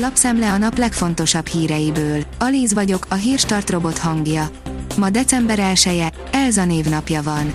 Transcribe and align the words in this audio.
Lapszemle 0.00 0.52
a 0.52 0.58
nap 0.58 0.78
legfontosabb 0.78 1.46
híreiből. 1.46 2.24
Alíz 2.38 2.74
vagyok, 2.74 3.06
a 3.08 3.14
hírstart 3.14 3.70
robot 3.70 3.98
hangja. 3.98 4.50
Ma 4.96 5.10
december 5.10 5.58
1 5.58 5.82
-e, 5.86 6.12
Elza 6.30 6.64
névnapja 6.64 7.22
van. 7.22 7.54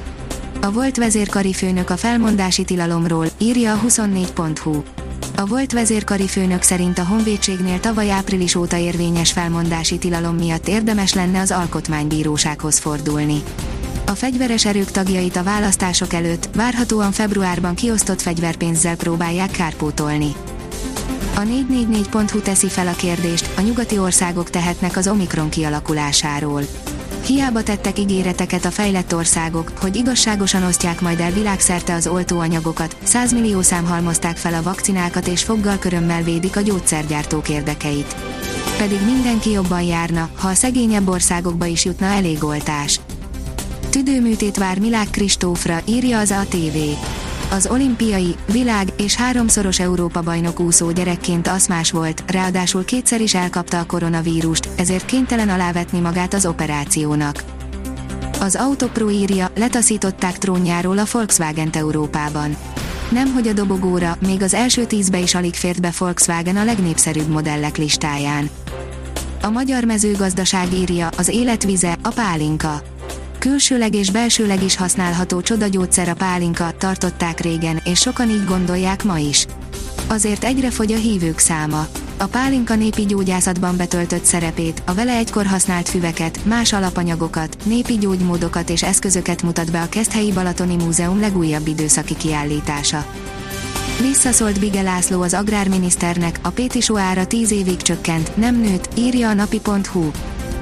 A 0.62 0.72
volt 0.72 0.98
vezérkari 0.98 1.54
főnök 1.54 1.90
a 1.90 1.98
felmondási 1.98 2.64
tilalomról, 2.64 3.28
írja 3.38 3.74
a 3.74 3.80
24.hu. 3.88 4.84
A 5.36 5.46
volt 5.46 5.72
vezérkari 5.72 6.28
főnök 6.28 6.62
szerint 6.62 6.98
a 6.98 7.06
honvédségnél 7.06 7.80
tavaly 7.80 8.12
április 8.12 8.56
óta 8.56 8.78
érvényes 8.78 9.32
felmondási 9.32 9.98
tilalom 9.98 10.36
miatt 10.36 10.68
érdemes 10.68 11.14
lenne 11.14 11.40
az 11.40 11.52
alkotmánybírósághoz 11.52 12.80
fordulni. 12.80 13.44
A 14.06 14.12
fegyveres 14.12 14.66
erők 14.66 14.92
tagjait 14.92 15.36
a 15.36 15.44
választások 15.44 16.14
előtt, 16.14 16.50
várhatóan 16.56 17.12
februárban 17.12 17.76
kiosztott 17.76 18.22
fegyverpénzzel 18.22 18.96
próbálják 18.96 19.52
kárpótolni. 19.52 20.36
A 21.36 21.40
444.hu 21.40 22.40
teszi 22.40 22.70
fel 22.70 22.88
a 22.88 22.96
kérdést, 22.96 23.50
a 23.58 23.62
nyugati 23.62 23.98
országok 23.98 24.50
tehetnek 24.50 24.98
az 24.98 25.08
Omikron 25.08 25.50
kialakulásáról. 25.50 26.62
Hiába 27.26 27.64
tettek 27.64 28.00
ígéreteket 28.00 28.66
a 28.66 28.72
fejlett 28.72 29.16
országok, 29.16 29.72
hogy 29.80 29.96
igazságosan 29.96 30.64
osztják 30.64 31.02
majd 31.02 31.20
el 31.20 31.32
világszerte 31.32 31.94
az 31.94 32.08
oltóanyagokat, 32.08 32.96
100 33.04 33.34
millió 33.34 33.62
szám 33.62 33.86
halmozták 33.86 34.38
fel 34.38 34.54
a 34.54 34.62
vakcinákat 34.62 35.28
és 35.28 35.44
foggal 35.44 35.78
körömmel 35.78 36.24
védik 36.24 36.56
a 36.56 36.62
gyógyszergyártók 36.62 37.50
érdekeit. 37.50 38.16
Pedig 38.78 39.00
mindenki 39.06 39.52
jobban 39.52 39.82
járna, 39.82 40.30
ha 40.38 40.48
a 40.48 40.54
szegényebb 40.54 41.08
országokba 41.08 41.66
is 41.66 41.86
jutna 41.86 42.06
elég 42.06 42.44
oltás. 42.44 43.00
Tüdőműtét 43.90 44.58
vár 44.58 44.80
Milák 44.80 45.10
Kristófra, 45.10 45.82
írja 45.86 46.20
az 46.20 46.32
ATV. 46.32 46.78
Az 47.54 47.68
olimpiai, 47.68 48.36
világ 48.52 48.88
és 48.98 49.16
háromszoros 49.16 49.80
Európa-bajnok 49.80 50.60
úszó 50.60 50.92
gyerekként 50.92 51.48
aszmás 51.48 51.92
volt, 51.92 52.24
ráadásul 52.32 52.86
kétszer 52.86 53.22
is 53.22 53.36
elkapta 53.36 53.80
a 53.80 53.86
koronavírust, 53.86 54.70
ezért 54.76 55.06
kénytelen 55.06 55.50
alávetni 55.50 56.00
magát 56.00 56.34
az 56.34 56.46
operációnak. 56.46 57.44
Az 58.40 58.56
Autopro 58.56 59.10
írja, 59.10 59.52
letaszították 59.56 60.38
trónjáról 60.38 60.98
a 60.98 61.06
volkswagen 61.12 61.70
Európában. 61.72 62.56
Nem 63.12 63.34
hogy 63.34 63.48
a 63.48 63.54
dobogóra, 63.54 64.18
még 64.28 64.42
az 64.42 64.54
első 64.54 64.86
tízbe 64.86 65.20
is 65.20 65.36
alig 65.36 65.54
fért 65.54 65.82
be 65.82 65.94
Volkswagen 65.98 66.58
a 66.58 66.64
legnépszerűbb 66.64 67.28
modellek 67.28 67.78
listáján. 67.78 68.50
A 69.42 69.50
magyar 69.50 69.84
mezőgazdaság 69.84 70.74
írja, 70.74 71.10
az 71.18 71.28
életvize, 71.28 71.98
a 72.02 72.10
pálinka 72.10 72.82
Külsőleg 73.44 73.96
és 73.96 74.12
belsőleg 74.12 74.64
is 74.64 74.76
használható 74.76 75.42
csodagyógyszer 75.42 76.10
a 76.10 76.14
pálinka, 76.14 76.72
tartották 76.78 77.40
régen, 77.40 77.82
és 77.84 78.00
sokan 78.00 78.30
így 78.30 78.46
gondolják 78.46 79.04
ma 79.04 79.18
is. 79.18 79.46
Azért 80.08 80.44
egyre 80.44 80.72
fogy 80.72 80.92
a 80.92 80.98
hívők 80.98 81.40
száma. 81.40 81.88
A 82.18 82.26
pálinka 82.26 82.76
népi 82.76 83.06
gyógyászatban 83.06 83.78
betöltött 83.78 84.24
szerepét, 84.24 84.84
a 84.86 84.94
vele 84.94 85.16
egykor 85.16 85.46
használt 85.46 85.90
füveket, 85.90 86.46
más 86.46 86.74
alapanyagokat, 86.74 87.58
népi 87.64 87.98
gyógymódokat 87.98 88.70
és 88.70 88.84
eszközöket 88.84 89.42
mutat 89.42 89.72
be 89.72 89.82
a 89.82 89.90
Keszthelyi 89.90 90.32
Balatoni 90.32 90.76
Múzeum 90.76 91.20
legújabb 91.20 91.68
időszaki 91.68 92.18
kiállítása. 92.18 93.06
Visszaszólt 94.02 94.60
Bige 94.60 94.82
László 94.82 95.22
az 95.22 95.34
agrárminiszternek, 95.34 96.40
a 96.42 96.50
Pétisó 96.50 96.98
ára 96.98 97.26
10 97.26 97.52
évig 97.52 97.78
csökkent, 97.78 98.38
nem 98.38 98.60
nőtt, 98.60 98.90
írja 98.98 99.30
a 99.30 99.34
napi.hu. 99.34 100.12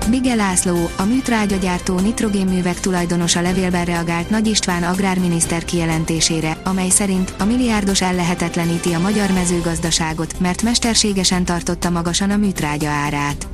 Bige 0.09 0.35
László, 0.35 0.89
a 0.97 1.03
műtrágyagyártó 1.03 1.99
nitrogénművek 1.99 2.79
tulajdonosa 2.79 3.41
levélben 3.41 3.85
reagált 3.85 4.29
Nagy 4.29 4.47
István 4.47 4.83
agrárminiszter 4.83 5.65
kijelentésére, 5.65 6.57
amely 6.63 6.89
szerint 6.89 7.33
a 7.39 7.43
milliárdos 7.43 8.01
ellehetetleníti 8.01 8.93
a 8.93 8.99
magyar 8.99 9.31
mezőgazdaságot, 9.31 10.39
mert 10.39 10.61
mesterségesen 10.61 11.45
tartotta 11.45 11.89
magasan 11.89 12.29
a 12.29 12.37
műtrágya 12.37 12.89
árát. 12.89 13.47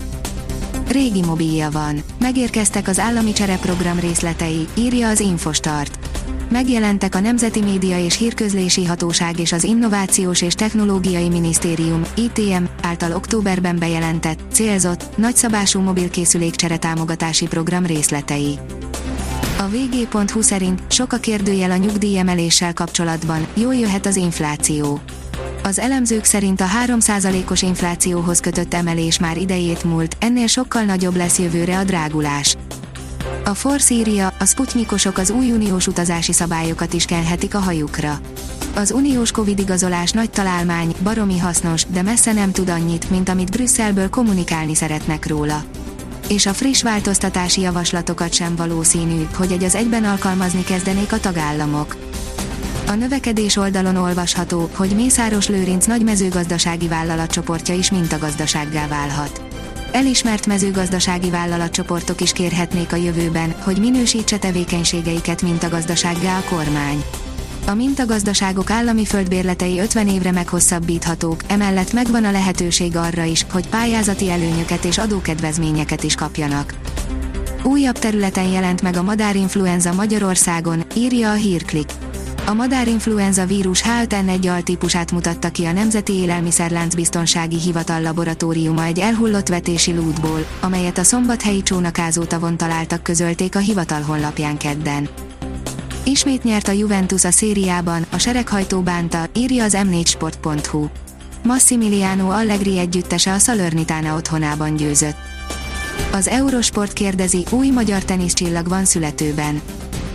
Régi 0.87 1.23
mobilja 1.23 1.69
van. 1.71 2.03
Megérkeztek 2.19 2.87
az 2.87 2.99
állami 2.99 3.31
csereprogram 3.31 3.99
részletei, 3.99 4.67
írja 4.73 5.07
az 5.07 5.19
Infostart 5.19 6.06
megjelentek 6.49 7.15
a 7.15 7.19
Nemzeti 7.19 7.61
Média 7.61 7.99
és 7.99 8.17
Hírközlési 8.17 8.85
Hatóság 8.85 9.39
és 9.39 9.51
az 9.51 9.63
Innovációs 9.63 10.41
és 10.41 10.53
Technológiai 10.53 11.29
Minisztérium 11.29 12.01
ITM 12.15 12.63
által 12.81 13.11
októberben 13.11 13.79
bejelentett, 13.79 14.39
célzott, 14.51 15.17
nagyszabású 15.17 15.79
mobilkészülékcsere 15.79 16.77
támogatási 16.77 17.47
program 17.47 17.85
részletei. 17.85 18.59
A 19.57 19.67
vg.hu 19.67 20.41
szerint 20.41 20.81
sok 20.87 21.13
a 21.13 21.17
kérdőjel 21.17 21.71
a 21.71 21.77
nyugdíjemeléssel 21.77 22.73
kapcsolatban, 22.73 23.47
jól 23.53 23.75
jöhet 23.75 24.05
az 24.05 24.15
infláció. 24.15 24.99
Az 25.63 25.79
elemzők 25.79 26.23
szerint 26.23 26.61
a 26.61 26.67
3%-os 26.85 27.61
inflációhoz 27.61 28.39
kötött 28.39 28.73
emelés 28.73 29.19
már 29.19 29.37
idejét 29.37 29.83
múlt, 29.83 30.15
ennél 30.19 30.47
sokkal 30.47 30.83
nagyobb 30.83 31.15
lesz 31.15 31.39
jövőre 31.39 31.77
a 31.77 31.83
drágulás. 31.83 32.57
A 33.47 33.53
Force 33.53 33.93
írja, 33.93 34.33
a 34.39 34.45
sputnikosok 34.45 35.17
az 35.17 35.29
új 35.29 35.51
uniós 35.51 35.87
utazási 35.87 36.33
szabályokat 36.33 36.93
is 36.93 37.05
kelhetik 37.05 37.55
a 37.55 37.59
hajukra. 37.59 38.19
Az 38.75 38.91
uniós 38.91 39.31
Covid 39.31 39.59
igazolás 39.59 40.11
nagy 40.11 40.29
találmány, 40.29 40.93
baromi 41.03 41.37
hasznos, 41.37 41.85
de 41.85 42.01
messze 42.01 42.33
nem 42.33 42.51
tud 42.51 42.69
annyit, 42.69 43.09
mint 43.09 43.29
amit 43.29 43.51
Brüsszelből 43.51 44.09
kommunikálni 44.09 44.75
szeretnek 44.75 45.27
róla. 45.27 45.63
És 46.29 46.45
a 46.45 46.53
friss 46.53 46.81
változtatási 46.81 47.61
javaslatokat 47.61 48.33
sem 48.33 48.55
valószínű, 48.55 49.27
hogy 49.35 49.51
egy 49.51 49.63
az 49.63 49.75
egyben 49.75 50.03
alkalmazni 50.03 50.63
kezdenék 50.63 51.11
a 51.11 51.19
tagállamok. 51.19 51.95
A 52.87 52.93
növekedés 52.93 53.55
oldalon 53.55 53.95
olvasható, 53.95 54.69
hogy 54.75 54.95
Mészáros 54.95 55.47
Lőrinc 55.47 55.85
nagy 55.85 56.03
mezőgazdasági 56.03 56.87
vállalatcsoportja 56.87 57.75
is 57.75 57.91
mintagazdasággá 57.91 58.87
válhat 58.87 59.56
elismert 59.91 60.45
mezőgazdasági 60.45 61.29
vállalatcsoportok 61.29 62.21
is 62.21 62.31
kérhetnék 62.31 62.93
a 62.93 62.95
jövőben, 62.95 63.55
hogy 63.59 63.79
minősítse 63.79 64.37
tevékenységeiket 64.37 65.41
mintagazdasággá 65.41 66.37
a 66.37 66.55
kormány. 66.55 67.03
A 67.67 67.73
mintagazdaságok 67.73 68.69
állami 68.69 69.05
földbérletei 69.05 69.79
50 69.79 70.07
évre 70.07 70.31
meghosszabbíthatók, 70.31 71.41
emellett 71.47 71.93
megvan 71.93 72.25
a 72.25 72.31
lehetőség 72.31 72.95
arra 72.95 73.23
is, 73.23 73.45
hogy 73.51 73.67
pályázati 73.67 74.29
előnyöket 74.29 74.85
és 74.85 74.97
adókedvezményeket 74.97 76.03
is 76.03 76.15
kapjanak. 76.15 76.73
Újabb 77.63 77.99
területen 77.99 78.47
jelent 78.47 78.81
meg 78.81 78.95
a 78.95 79.03
madárinfluenza 79.03 79.93
Magyarországon, 79.93 80.83
írja 80.95 81.31
a 81.31 81.33
hírklik. 81.33 81.91
A 82.49 82.53
madárinfluenza 82.53 83.45
vírus 83.45 83.83
H5N1 83.85 84.51
altípusát 84.51 85.11
mutatta 85.11 85.49
ki 85.49 85.65
a 85.65 85.71
Nemzeti 85.71 86.13
Élelmiszerlánc 86.13 86.95
Biztonsági 86.95 87.59
Hivatal 87.59 88.01
laboratóriuma 88.01 88.83
egy 88.83 88.99
elhullott 88.99 89.47
vetési 89.47 89.93
lútból, 89.93 90.45
amelyet 90.59 90.97
a 90.97 91.03
szombathelyi 91.03 91.61
csónakázótavon 91.61 92.57
találtak 92.57 93.03
közölték 93.03 93.55
a 93.55 93.59
hivatal 93.59 94.01
honlapján 94.01 94.57
kedden. 94.57 95.09
Ismét 96.03 96.43
nyert 96.43 96.67
a 96.67 96.71
Juventus 96.71 97.23
a 97.23 97.31
szériában, 97.31 98.05
a 98.11 98.17
sereghajtó 98.17 98.81
bánta, 98.81 99.25
írja 99.33 99.63
az 99.63 99.77
m4sport.hu. 99.77 100.87
Massimiliano 101.43 102.29
Allegri 102.29 102.77
együttese 102.79 103.33
a 103.33 103.39
Salernitana 103.39 104.15
otthonában 104.15 104.75
győzött. 104.75 105.17
Az 106.11 106.27
Eurosport 106.27 106.93
kérdezi, 106.93 107.45
új 107.49 107.69
magyar 107.69 108.03
teniszcsillag 108.03 108.67
van 108.67 108.85
születőben. 108.85 109.61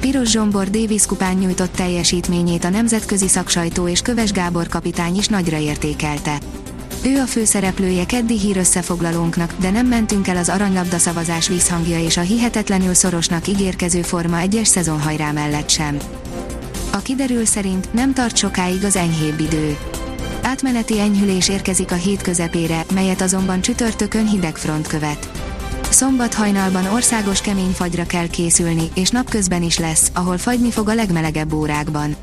Piros 0.03 0.31
Zsombor 0.31 0.71
Davis 0.71 1.07
kupán 1.07 1.37
nyújtott 1.37 1.73
teljesítményét 1.73 2.65
a 2.65 2.69
nemzetközi 2.69 3.29
szaksajtó 3.29 3.89
és 3.89 4.01
Köves 4.01 4.33
Gábor 4.33 4.69
kapitány 4.69 5.17
is 5.17 5.27
nagyra 5.27 5.59
értékelte. 5.59 6.39
Ő 7.05 7.19
a 7.19 7.25
főszereplője 7.25 8.07
keddi 8.07 8.39
hír 8.39 8.57
összefoglalónknak, 8.57 9.55
de 9.59 9.71
nem 9.71 9.87
mentünk 9.87 10.29
el 10.29 10.37
az 10.37 10.49
aranylabda 10.49 10.99
szavazás 10.99 11.49
vízhangja 11.49 11.99
és 11.99 12.17
a 12.17 12.21
hihetetlenül 12.21 12.95
szorosnak 12.95 13.49
ígérkező 13.49 14.03
forma 14.03 14.39
egyes 14.39 14.69
szezonhajrá 14.69 15.33
mellett 15.33 15.69
sem. 15.69 15.99
A 16.93 16.99
kiderül 16.99 17.45
szerint 17.45 17.93
nem 17.93 18.15
tart 18.15 18.37
sokáig 18.37 18.85
az 18.85 18.97
enyhébb 18.97 19.41
idő. 19.41 19.77
Átmeneti 20.43 21.01
enyhülés 21.01 21.49
érkezik 21.49 21.91
a 21.91 21.95
hét 21.95 22.23
közepére, 22.23 22.85
melyet 22.95 23.21
azonban 23.21 23.61
csütörtökön 23.61 24.29
hideg 24.29 24.57
front 24.57 24.87
követ. 24.87 25.52
Szombat 25.93 26.35
hajnalban 26.35 26.87
országos 26.87 27.41
kemény 27.41 27.71
fagyra 27.71 28.07
kell 28.07 28.29
készülni, 28.29 28.91
és 28.95 29.11
napközben 29.11 29.63
is 29.63 29.79
lesz, 29.79 30.11
ahol 30.15 30.39
fagyni 30.39 30.71
fog 30.71 30.89
a 30.89 30.95
legmelegebb 30.95 31.53
órákban. 31.53 32.17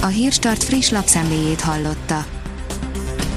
A 0.00 0.06
Hírstart 0.06 0.64
friss 0.64 0.90
lapszemléjét 0.90 1.60
hallotta. 1.60 2.24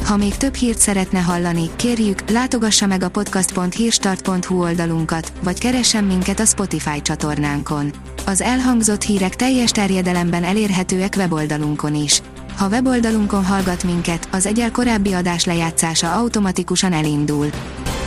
Ha 0.06 0.18
még 0.18 0.38
több 0.38 0.56
hírt 0.56 0.78
szeretne 0.78 1.20
hallani, 1.20 1.70
kérjük, 1.76 2.30
látogassa 2.30 2.86
meg 2.86 3.04
a 3.04 3.10
podcast.hírstart.hu 3.10 4.62
oldalunkat, 4.62 5.32
vagy 5.44 5.60
keressen 5.60 6.04
minket 6.04 6.40
a 6.40 6.46
Spotify 6.46 7.02
csatornánkon. 7.02 7.92
Az 8.26 8.42
elhangzott 8.42 9.02
hírek 9.02 9.36
teljes 9.36 9.72
terjedelemben 9.72 10.44
elérhetőek 10.44 11.14
weboldalunkon 11.18 11.96
is. 11.96 12.22
Ha 12.58 12.68
weboldalunkon 12.68 13.46
hallgat 13.46 13.84
minket, 13.84 14.28
az 14.32 14.46
egyel 14.46 14.72
korábbi 14.72 15.14
adás 15.14 15.46
lejátszása 15.46 16.14
automatikusan 16.14 16.94
elindul 16.94 17.50